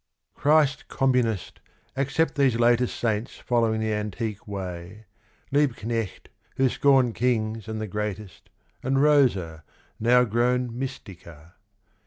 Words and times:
CHRIST 0.33 0.87
Communist, 0.87 1.59
accept 1.95 2.33
these 2.33 2.59
latest 2.59 2.99
Saints 2.99 3.37
following 3.37 3.79
the 3.79 3.93
antique 3.93 4.47
way, 4.47 5.05
Liebknecht, 5.51 6.27
who 6.55 6.69
scorned 6.69 7.13
kings 7.13 7.67
and 7.67 7.79
the 7.79 7.85
greatest, 7.85 8.49
And 8.81 8.99
Rosa, 8.99 9.63
now 9.99 10.23
grown" 10.23 10.75
mystica." 10.79 11.53